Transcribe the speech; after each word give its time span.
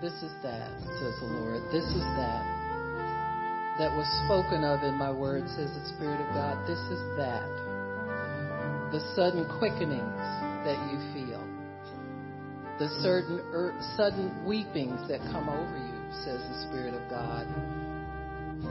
This 0.00 0.16
is 0.24 0.32
that, 0.42 0.72
says 0.96 1.14
the 1.20 1.28
Lord. 1.28 1.60
This 1.70 1.84
is 1.84 2.06
that. 2.16 2.44
That 3.76 3.92
was 3.92 4.08
spoken 4.24 4.64
of 4.64 4.82
in 4.82 4.96
my 4.96 5.10
word, 5.10 5.44
says 5.48 5.68
the 5.76 5.84
Spirit 5.92 6.20
of 6.24 6.32
God. 6.32 6.56
This 6.66 6.80
is 6.88 7.00
that. 7.20 7.44
The 8.92 9.00
sudden 9.14 9.44
quickenings 9.60 10.24
that 10.64 10.80
you 10.88 10.96
feel. 11.12 11.44
The 12.78 12.88
certain 13.04 13.44
er, 13.52 13.76
sudden 13.94 14.44
weepings 14.46 15.06
that 15.08 15.20
come 15.32 15.50
over 15.50 15.76
you, 15.76 16.00
says 16.24 16.40
the 16.48 16.66
Spirit 16.68 16.94
of 16.94 17.04
God. 17.10 17.44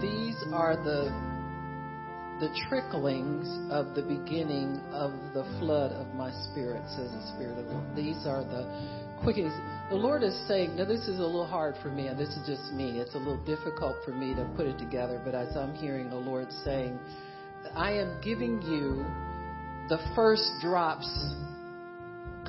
These 0.01 0.37
are 0.51 0.75
the 0.75 1.13
the 2.39 2.49
tricklings 2.69 3.45
of 3.69 3.93
the 3.95 4.01
beginning 4.01 4.79
of 4.93 5.11
the 5.33 5.43
flood 5.59 5.91
of 5.91 6.07
my 6.15 6.31
spirit, 6.49 6.81
says 6.95 7.11
the 7.11 7.27
Spirit 7.35 7.59
of 7.59 7.67
God. 7.67 7.95
These 7.95 8.25
are 8.25 8.43
the 8.43 8.63
quickenings. 9.23 9.53
The 9.89 9.95
Lord 9.95 10.23
is 10.23 10.35
saying, 10.47 10.75
now 10.75 10.85
this 10.85 11.07
is 11.07 11.19
a 11.19 11.23
little 11.23 11.47
hard 11.47 11.75
for 11.81 11.89
me, 11.89 12.07
and 12.07 12.19
this 12.19 12.29
is 12.29 12.47
just 12.47 12.71
me. 12.73 12.99
It's 12.99 13.15
a 13.15 13.17
little 13.17 13.43
difficult 13.45 13.97
for 14.05 14.11
me 14.11 14.35
to 14.35 14.47
put 14.55 14.67
it 14.67 14.77
together, 14.77 15.21
but 15.23 15.33
as 15.33 15.55
I'm 15.57 15.73
hearing 15.75 16.09
the 16.09 16.15
Lord 16.15 16.47
saying, 16.63 16.99
I 17.75 17.93
am 17.93 18.19
giving 18.21 18.61
you 18.61 19.05
the 19.89 19.99
first 20.15 20.49
drops 20.61 21.09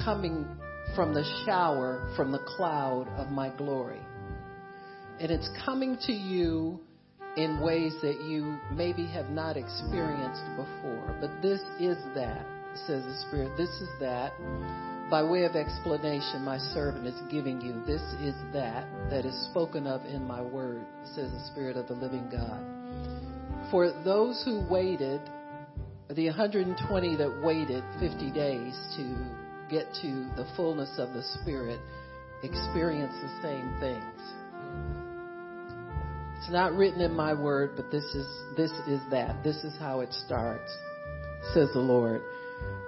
coming 0.05 0.47
from 0.95 1.15
the 1.15 1.25
shower, 1.45 2.11
from 2.17 2.33
the 2.33 2.41
cloud 2.57 3.09
of 3.17 3.31
my 3.31 3.49
glory. 3.57 4.01
And 5.19 5.31
it's 5.31 5.49
coming 5.65 5.99
to 6.07 6.13
you 6.13 6.81
in 7.37 7.61
ways 7.61 7.95
that 8.03 8.21
you 8.23 8.59
maybe 8.75 9.07
have 9.07 9.31
not 9.31 9.57
experienced 9.57 10.43
before. 10.57 11.17
But 11.21 11.43
this 11.43 11.61
is 11.79 11.97
that, 12.15 12.45
says 12.87 13.05
the 13.05 13.25
Spirit. 13.29 13.57
This 13.57 13.69
is 13.69 13.89
that. 14.01 14.33
By 15.11 15.25
way 15.25 15.43
of 15.43 15.57
explanation, 15.57 16.45
my 16.45 16.59
servant 16.73 17.05
is 17.05 17.21
giving 17.33 17.61
you. 17.61 17.83
This 17.85 18.03
is 18.23 18.37
that 18.53 18.87
that 19.11 19.25
is 19.25 19.35
spoken 19.51 19.89
of 19.89 20.07
in 20.07 20.25
my 20.25 20.41
word, 20.41 20.87
says 21.05 21.33
the 21.33 21.51
Spirit 21.51 21.77
of 21.77 21.89
the 21.89 21.95
living 21.95 22.29
God. 22.31 22.63
For 23.73 23.91
those 24.05 24.41
who 24.45 24.65
waited, 24.71 25.21
the 26.09 26.27
120 26.27 27.17
that 27.17 27.43
waited 27.43 27.83
50 27.99 28.31
days 28.31 28.79
to 28.97 29.17
get 29.69 29.87
to 30.03 30.31
the 30.37 30.47
fullness 30.57 30.91
of 30.99 31.13
the 31.13 31.25
Spirit, 31.41 31.81
experience 32.45 33.15
the 33.21 33.43
same 33.43 33.75
things. 33.81 34.21
It's 36.39 36.51
not 36.51 36.73
written 36.75 37.01
in 37.01 37.15
my 37.15 37.35
word, 37.35 37.73
but 37.75 37.91
this 37.91 38.05
is 38.15 38.27
this 38.57 38.71
is 38.87 39.01
that. 39.11 39.43
This 39.43 39.57
is 39.65 39.77
how 39.79 40.01
it 40.01 40.13
starts, 40.13 40.71
says 41.53 41.69
the 41.75 41.81
Lord. 41.81 42.23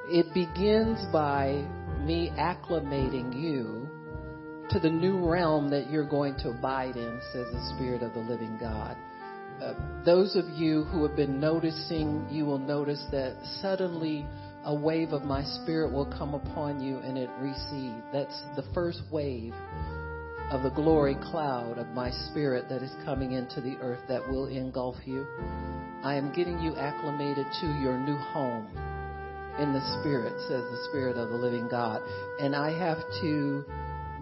It 0.09 0.33
begins 0.33 1.05
by 1.12 1.64
me 2.03 2.31
acclimating 2.39 3.34
you 3.41 3.89
to 4.70 4.78
the 4.78 4.91
new 4.91 5.28
realm 5.28 5.70
that 5.70 5.91
you're 5.91 6.08
going 6.08 6.34
to 6.36 6.50
abide 6.50 6.97
in, 6.97 7.20
says 7.33 7.47
the 7.53 7.72
Spirit 7.75 8.03
of 8.03 8.14
the 8.14 8.20
living 8.20 8.56
God. 8.61 8.97
Uh, 9.62 9.75
those 10.05 10.34
of 10.34 10.48
you 10.50 10.84
who 10.84 11.06
have 11.06 11.14
been 11.14 11.39
noticing, 11.39 12.27
you 12.30 12.45
will 12.45 12.58
notice 12.58 13.05
that 13.12 13.36
suddenly 13.61 14.27
a 14.64 14.75
wave 14.75 15.12
of 15.12 15.23
my 15.23 15.45
spirit 15.45 15.92
will 15.92 16.06
come 16.06 16.34
upon 16.34 16.80
you 16.80 16.98
and 16.98 17.19
it 17.19 17.30
recede. 17.39 18.03
That's 18.12 18.42
the 18.56 18.64
first 18.73 19.03
wave 19.11 19.53
of 20.50 20.62
the 20.62 20.70
glory 20.70 21.17
cloud 21.30 21.78
of 21.78 21.89
my 21.89 22.11
spirit 22.30 22.69
that 22.69 22.83
is 22.83 22.92
coming 23.05 23.33
into 23.33 23.61
the 23.61 23.77
earth 23.80 24.00
that 24.08 24.27
will 24.28 24.47
engulf 24.47 24.97
you. 25.05 25.27
I 26.03 26.14
am 26.14 26.33
getting 26.34 26.58
you 26.61 26.75
acclimated 26.77 27.47
to 27.61 27.67
your 27.80 27.98
new 27.98 28.17
home 28.17 28.69
in 29.58 29.72
the 29.72 30.00
spirit, 30.00 30.33
says 30.48 30.62
the 30.70 30.86
spirit 30.89 31.17
of 31.17 31.28
the 31.28 31.36
living 31.36 31.69
God. 31.69 32.03
And 32.41 32.56
I 32.56 32.77
have 32.78 32.98
to 33.20 33.64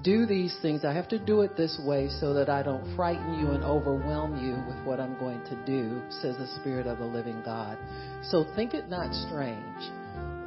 do 0.02 0.26
these 0.26 0.56
things. 0.62 0.84
I 0.84 0.92
have 0.92 1.08
to 1.08 1.18
do 1.18 1.42
it 1.42 1.56
this 1.56 1.78
way 1.84 2.08
so 2.20 2.34
that 2.34 2.48
I 2.48 2.62
don't 2.62 2.96
frighten 2.96 3.38
you 3.38 3.50
and 3.50 3.62
overwhelm 3.62 4.42
you 4.42 4.54
with 4.66 4.84
what 4.86 5.00
I'm 5.00 5.18
going 5.18 5.42
to 5.44 5.56
do, 5.66 6.00
says 6.22 6.36
the 6.38 6.46
spirit 6.60 6.86
of 6.86 6.98
the 6.98 7.04
living 7.04 7.42
God. 7.44 7.78
So 8.22 8.46
think 8.56 8.74
it 8.74 8.88
not 8.88 9.14
strange. 9.26 9.60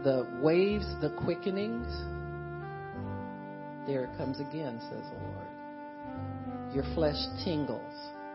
The 0.03 0.27
waves, 0.41 0.85
the 1.01 1.09
quickenings, 1.23 1.88
there 3.88 4.05
it 4.05 4.17
comes 4.17 4.39
again, 4.39 4.79
says 4.89 5.03
the 5.11 5.19
Lord. 5.19 6.73
Your 6.73 6.83
flesh 6.95 7.22
tingles. 7.43 7.93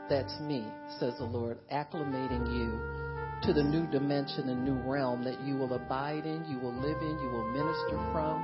That's 0.08 0.38
me, 0.41 0.66
says 0.98 1.19
the 1.19 1.25
Lord, 1.25 1.58
acclimating 1.70 2.47
you 2.56 3.18
to 3.43 3.53
the 3.53 3.62
new 3.62 3.87
dimension 3.87 4.49
and 4.49 4.65
new 4.65 4.78
realm 4.88 5.25
that 5.25 5.41
you 5.41 5.56
will 5.56 5.75
abide 5.75 6.26
in, 6.26 6.44
you 6.47 6.59
will 6.59 6.75
live 6.75 7.00
in, 7.00 7.19
you 7.21 7.31
will 7.31 7.49
minister 7.53 7.97
from, 8.12 8.43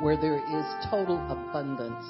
where 0.00 0.16
there 0.16 0.38
is 0.38 0.88
total 0.90 1.16
abundance 1.30 2.04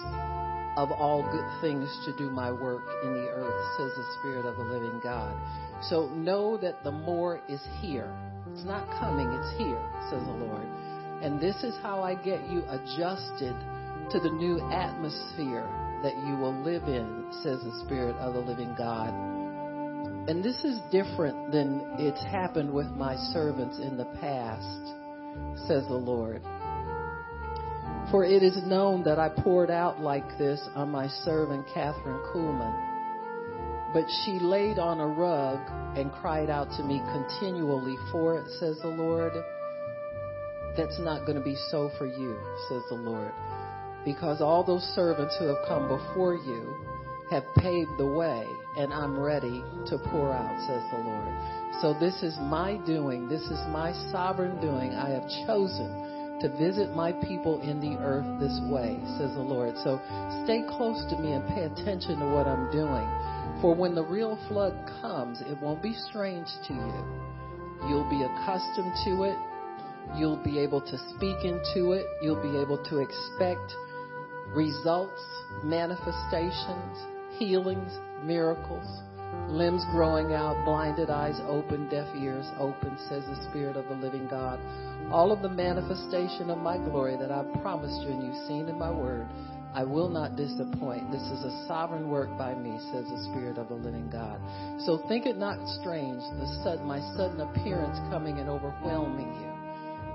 of 0.76 0.92
all 0.92 1.22
good 1.32 1.60
things 1.60 1.88
to 2.04 2.16
do 2.16 2.30
my 2.30 2.50
work 2.50 2.82
in 3.02 3.12
the 3.12 3.28
earth, 3.28 3.64
says 3.76 3.90
the 3.96 4.06
Spirit 4.18 4.46
of 4.46 4.56
the 4.56 4.62
living 4.62 5.00
God. 5.02 5.34
So 5.82 6.08
know 6.08 6.56
that 6.58 6.84
the 6.84 6.92
more 6.92 7.40
is 7.48 7.60
here. 7.80 8.12
It's 8.52 8.64
not 8.64 8.88
coming, 8.98 9.28
it's 9.28 9.58
here, 9.58 9.82
says 10.10 10.22
the 10.24 10.32
Lord. 10.32 10.66
And 11.22 11.40
this 11.40 11.56
is 11.64 11.74
how 11.82 12.02
I 12.02 12.14
get 12.14 12.48
you 12.48 12.62
adjusted 12.68 13.54
to 14.10 14.20
the 14.20 14.30
new 14.30 14.60
atmosphere 14.70 15.68
that 16.02 16.16
you 16.26 16.36
will 16.36 16.54
live 16.62 16.84
in, 16.84 17.26
says 17.42 17.60
the 17.62 17.82
Spirit 17.84 18.16
of 18.16 18.34
the 18.34 18.40
living 18.40 18.74
God. 18.78 19.39
And 20.30 20.44
this 20.44 20.62
is 20.62 20.78
different 20.92 21.50
than 21.50 21.82
it's 21.98 22.22
happened 22.22 22.72
with 22.72 22.86
my 22.86 23.16
servants 23.32 23.80
in 23.80 23.96
the 23.96 24.04
past, 24.20 25.66
says 25.66 25.84
the 25.88 25.98
Lord. 25.98 26.40
For 28.12 28.24
it 28.24 28.40
is 28.44 28.56
known 28.64 29.02
that 29.02 29.18
I 29.18 29.28
poured 29.28 29.72
out 29.72 29.98
like 30.00 30.38
this 30.38 30.60
on 30.76 30.88
my 30.88 31.08
servant 31.24 31.66
Kathryn 31.74 32.22
Kuhlman. 32.32 33.92
But 33.92 34.04
she 34.22 34.38
laid 34.38 34.78
on 34.78 35.00
a 35.00 35.06
rug 35.08 35.58
and 35.98 36.12
cried 36.12 36.48
out 36.48 36.70
to 36.76 36.84
me 36.84 37.02
continually 37.10 37.96
for 38.12 38.38
it, 38.38 38.48
says 38.60 38.78
the 38.82 38.88
Lord. 38.88 39.32
That's 40.76 41.00
not 41.00 41.26
going 41.26 41.38
to 41.38 41.44
be 41.44 41.56
so 41.72 41.90
for 41.98 42.06
you, 42.06 42.38
says 42.68 42.82
the 42.88 42.94
Lord 42.94 43.32
because 44.04 44.40
all 44.40 44.64
those 44.64 44.82
servants 44.94 45.36
who 45.38 45.46
have 45.46 45.58
come 45.68 45.88
before 45.88 46.34
you 46.34 46.74
have 47.30 47.44
paved 47.56 47.98
the 47.98 48.06
way, 48.06 48.46
and 48.76 48.92
I'm 48.92 49.18
ready 49.18 49.64
to 49.86 49.98
pour 50.10 50.32
out, 50.32 50.58
says 50.66 50.82
the 50.90 50.98
Lord. 50.98 51.34
So 51.80 51.94
this 51.98 52.22
is 52.22 52.36
my 52.40 52.76
doing. 52.86 53.28
This 53.28 53.42
is 53.42 53.60
my 53.68 53.92
sovereign 54.12 54.60
doing. 54.60 54.94
I 54.94 55.10
have 55.10 55.26
chosen 55.46 56.38
to 56.40 56.48
visit 56.56 56.94
my 56.94 57.12
people 57.12 57.60
in 57.60 57.80
the 57.80 58.00
earth 58.02 58.26
this 58.40 58.58
way, 58.70 58.98
says 59.18 59.34
the 59.34 59.42
Lord. 59.42 59.74
So 59.84 60.00
stay 60.44 60.62
close 60.76 61.04
to 61.10 61.18
me 61.18 61.32
and 61.32 61.46
pay 61.48 61.64
attention 61.64 62.20
to 62.20 62.26
what 62.26 62.46
I'm 62.46 62.70
doing. 62.70 63.08
For 63.60 63.74
when 63.74 63.94
the 63.94 64.04
real 64.04 64.38
flood 64.48 64.72
comes, 65.02 65.40
it 65.42 65.60
won't 65.60 65.82
be 65.82 65.94
strange 66.08 66.48
to 66.68 66.72
you. 66.72 67.04
You'll 67.88 68.08
be 68.08 68.22
accustomed 68.22 68.92
to 69.04 69.24
it. 69.24 69.36
You'll 70.16 70.42
be 70.42 70.58
able 70.58 70.80
to 70.80 70.98
speak 71.14 71.44
into 71.44 71.92
it. 71.92 72.06
You'll 72.22 72.42
be 72.42 72.56
able 72.58 72.82
to 72.84 72.98
expect 72.98 73.74
results, 74.54 75.22
manifestations, 75.62 76.96
healings, 77.38 77.92
miracles, 78.24 78.86
limbs 79.48 79.84
growing 79.90 80.32
out, 80.32 80.64
blinded 80.64 81.10
eyes 81.10 81.40
open, 81.46 81.88
deaf 81.88 82.08
ears 82.16 82.46
open, 82.58 82.96
says 83.08 83.24
the 83.26 83.48
Spirit 83.50 83.76
of 83.76 83.86
the 83.86 83.94
living 83.94 84.26
God. 84.28 84.60
All 85.12 85.32
of 85.32 85.42
the 85.42 85.48
manifestation 85.48 86.50
of 86.50 86.58
my 86.58 86.78
glory 86.78 87.16
that 87.16 87.30
I've 87.30 87.52
promised 87.62 88.00
you 88.02 88.10
and 88.10 88.26
you've 88.26 88.46
seen 88.46 88.68
in 88.68 88.78
my 88.78 88.90
word, 88.90 89.26
I 89.74 89.84
will 89.84 90.08
not 90.08 90.36
disappoint. 90.36 91.12
This 91.12 91.22
is 91.22 91.44
a 91.44 91.66
sovereign 91.68 92.08
work 92.08 92.36
by 92.36 92.54
me, 92.54 92.78
says 92.92 93.06
the 93.06 93.22
Spirit 93.30 93.58
of 93.58 93.68
the 93.68 93.74
living 93.74 94.10
God. 94.10 94.40
So 94.84 94.98
think 95.08 95.26
it 95.26 95.36
not 95.36 95.58
strange, 95.80 96.22
the 96.38 96.60
sudden, 96.64 96.86
my 96.86 97.00
sudden 97.16 97.40
appearance 97.40 97.98
coming 98.10 98.38
and 98.38 98.48
overwhelming 98.48 99.32
you 99.40 99.50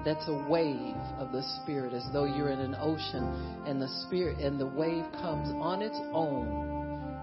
that's 0.05 0.27
a 0.27 0.47
wave 0.47 0.95
of 1.17 1.31
the 1.31 1.41
spirit 1.63 1.91
as 1.91 2.05
though 2.13 2.25
you're 2.25 2.51
in 2.51 2.59
an 2.59 2.75
ocean 2.79 3.63
and 3.65 3.81
the 3.81 3.87
spirit 4.05 4.37
and 4.37 4.59
the 4.59 4.67
wave 4.67 5.03
comes 5.19 5.51
on 5.59 5.81
its 5.81 5.99
own 6.13 6.74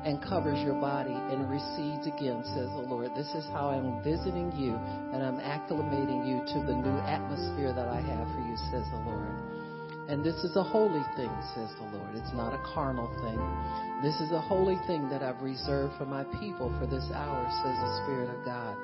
and 0.04 0.22
covers 0.22 0.58
your 0.60 0.74
body 0.74 1.14
and 1.14 1.48
recedes 1.50 2.06
again 2.06 2.42
says 2.54 2.70
the 2.74 2.86
lord. 2.86 3.14
This 3.14 3.30
is 3.34 3.46
how 3.52 3.70
i'm 3.70 4.02
visiting 4.02 4.50
you 4.52 4.74
and 5.12 5.22
i'm 5.22 5.38
acclimating 5.38 6.26
you 6.26 6.42
to 6.54 6.58
the 6.66 6.74
new 6.74 6.98
atmosphere 7.06 7.72
that 7.72 7.88
i 7.88 8.00
have 8.00 8.26
for 8.34 8.42
you 8.42 8.56
says 8.70 8.86
the 8.90 9.02
lord. 9.06 9.30
And 10.08 10.24
this 10.24 10.34
is 10.42 10.56
a 10.56 10.62
holy 10.62 11.04
thing 11.14 11.30
says 11.54 11.70
the 11.78 11.86
lord. 11.96 12.14
It's 12.14 12.34
not 12.34 12.52
a 12.52 12.62
carnal 12.74 13.06
thing. 13.22 13.38
This 14.02 14.18
is 14.20 14.32
a 14.32 14.40
holy 14.40 14.76
thing 14.86 15.08
that 15.08 15.22
i've 15.22 15.40
reserved 15.40 15.94
for 15.98 16.06
my 16.06 16.24
people 16.42 16.74
for 16.78 16.86
this 16.86 17.06
hour 17.14 17.42
says 17.62 17.76
the 17.78 17.92
spirit 18.02 18.28
of 18.30 18.44
god. 18.44 18.76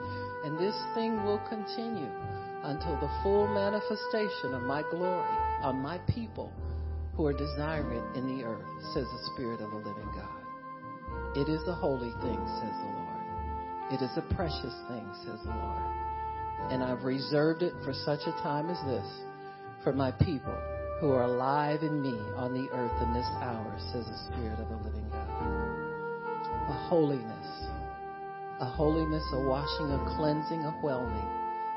And 0.45 0.59
this 0.59 0.77
thing 0.95 1.25
will 1.25 1.43
continue 1.49 2.11
until 2.63 2.95
the 3.01 3.11
full 3.23 3.47
manifestation 3.49 4.55
of 4.55 4.63
my 4.63 4.83
glory 4.91 5.35
on 5.63 5.83
my 5.83 5.99
people 6.07 6.53
who 7.19 7.27
are 7.27 7.33
desiring 7.33 7.99
it 7.99 8.17
in 8.17 8.39
the 8.39 8.45
earth, 8.45 8.63
says 8.95 9.05
the 9.05 9.31
Spirit 9.35 9.61
of 9.61 9.73
the 9.73 9.77
living 9.77 10.09
God. 10.15 10.38
It 11.39 11.49
is 11.49 11.63
a 11.69 11.73
holy 11.73 12.11
thing, 12.21 12.41
says 12.59 12.75
the 12.83 12.91
Lord. 12.99 13.93
It 13.95 14.03
is 14.03 14.11
a 14.17 14.35
precious 14.35 14.75
thing, 14.89 15.07
says 15.23 15.39
the 15.45 15.55
Lord. 15.55 15.83
And 16.73 16.83
I've 16.83 17.05
reserved 17.05 17.63
it 17.63 17.75
for 17.85 17.95
such 17.95 18.27
a 18.27 18.33
time 18.43 18.69
as 18.71 18.79
this 18.87 19.07
for 19.85 19.93
my 19.93 20.11
people 20.11 20.59
who 21.01 21.13
are 21.13 21.23
alive 21.23 21.85
in 21.85 22.03
me 22.03 22.19
on 22.35 22.55
the 22.55 22.69
earth 22.75 23.01
in 23.01 23.15
this 23.15 23.29
hour, 23.39 23.73
says 23.93 24.05
the 24.05 24.19
Spirit 24.27 24.59
of 24.59 24.69
the 24.69 24.83
living 24.83 25.07
God. 25.11 25.31
A 26.75 26.89
holiness, 26.91 27.49
a 28.59 28.67
holiness, 28.67 29.23
a 29.33 29.41
washing, 29.47 29.93
a 29.95 30.17
cleansing, 30.17 30.65
a 30.65 30.73
whelming, 30.83 31.31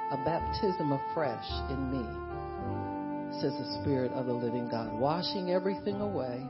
a 0.09 0.17
baptism 0.25 0.91
afresh 0.91 1.45
in 1.69 1.91
me, 1.93 3.39
says 3.39 3.53
the 3.53 3.79
Spirit 3.79 4.11
of 4.13 4.25
the 4.25 4.33
living 4.33 4.67
God. 4.67 4.91
Washing 4.91 5.51
everything 5.51 6.01
away 6.01 6.49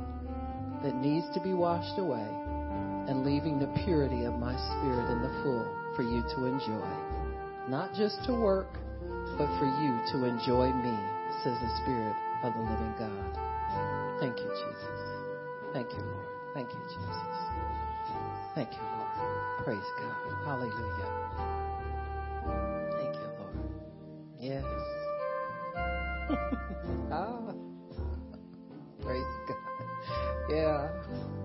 that 0.81 0.95
needs 0.95 1.27
to 1.33 1.41
be 1.41 1.53
washed 1.53 1.99
away 1.99 2.40
and 3.07 3.25
leaving 3.25 3.59
the 3.59 3.67
purity 3.83 4.25
of 4.25 4.37
my 4.37 4.53
spirit 4.55 5.09
in 5.11 5.21
the 5.21 5.33
full 5.43 5.65
for 5.95 6.03
you 6.03 6.21
to 6.35 6.45
enjoy. 6.45 6.89
Not 7.67 7.93
just 7.93 8.23
to 8.25 8.33
work, 8.33 8.73
but 9.37 9.47
for 9.59 9.65
you 9.65 9.99
to 10.13 10.25
enjoy 10.25 10.71
me, 10.73 10.97
says 11.43 11.57
the 11.61 11.69
Spirit 11.81 12.15
of 12.43 12.53
the 12.53 12.59
living 12.59 12.93
God. 12.97 13.37
Thank 14.19 14.37
you, 14.37 14.49
Jesus. 14.49 15.01
Thank 15.73 15.91
you, 15.91 15.99
Lord. 15.99 16.25
Thank 16.53 16.69
you, 16.69 16.79
Jesus. 16.89 17.37
Thank 18.55 18.71
you, 18.73 18.81
Lord. 18.81 19.63
Praise 19.63 19.89
God. 19.99 20.15
Hallelujah. 20.45 21.11
Thank 22.97 23.15
you, 23.15 23.27
Lord. 23.39 23.57
Yes. 24.39 24.65
ah. 27.11 27.53
Praise 29.01 29.33
God. 29.47 29.57
Yeah. 30.49 31.40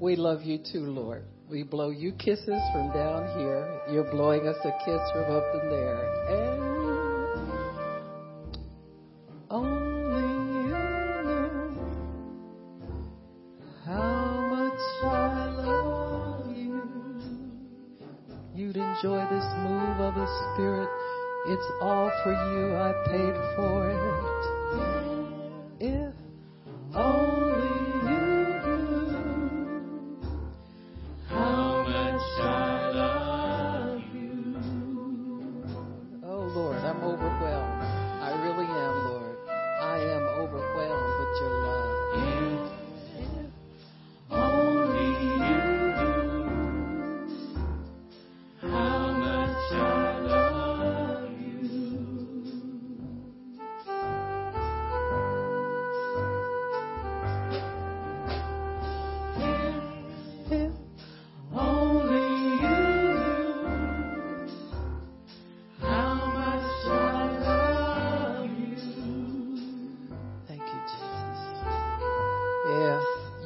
We 0.00 0.14
love 0.14 0.42
you 0.42 0.58
too, 0.58 0.84
Lord. 0.84 1.24
We 1.48 1.62
blow 1.62 1.88
you 1.88 2.12
kisses 2.12 2.60
from 2.72 2.92
down 2.92 3.26
here. 3.38 3.80
You're 3.90 4.10
blowing 4.10 4.46
us 4.46 4.56
a 4.62 4.72
kiss 4.84 5.00
from 5.12 5.34
up 5.34 5.44
in 5.54 5.70
there. 5.70 6.12
And 6.28 6.62
only 9.50 10.68
you 10.68 10.78
know 11.24 11.70
how 13.86 14.46
much 14.50 14.80
I 15.02 15.50
love 15.56 16.54
you. 16.54 16.82
You'd 18.54 18.76
enjoy 18.76 19.24
this 19.30 19.46
move 19.62 20.00
of 20.00 20.14
the 20.14 20.26
Spirit. 20.52 20.88
It's 21.46 21.70
all 21.80 22.10
for 22.22 22.32
you. 22.32 22.76
I 22.76 22.92
paid 23.06 23.34
for 23.56 23.90
it. 23.90 24.35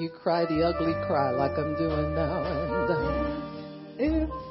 You 0.01 0.09
cry 0.09 0.47
the 0.47 0.63
ugly 0.63 0.95
cry 1.07 1.31
like 1.31 1.59
I'm 1.59 1.77
doing 1.77 2.15
now. 2.15 2.43
And 2.45 2.91
uh, 2.91 4.33
if 4.33 4.50